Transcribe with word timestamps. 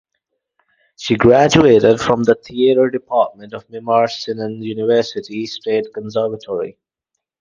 She 0.95 1.15
graduated 1.15 1.99
from 2.01 2.23
the 2.23 2.33
Theater 2.33 2.89
Department 2.89 3.53
of 3.53 3.67
Mimar 3.69 4.09
Sinan 4.09 4.63
University 4.63 5.45
State 5.45 5.93
Conservatory. 5.93 6.79